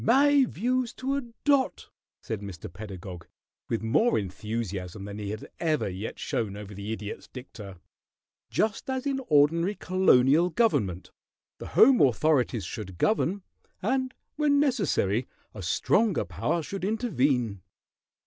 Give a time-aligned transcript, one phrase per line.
[0.03, 1.89] "My views to a dot,"
[2.23, 2.73] said Mr.
[2.73, 3.27] Pedagog,
[3.69, 7.77] with more enthusiasm than he had ever yet shown over the Idiot's dicta.
[8.49, 11.11] "Just as in ordinary colonial government,
[11.59, 13.43] the home authorities should govern,
[13.83, 17.61] and when necessary a stronger power should intervene."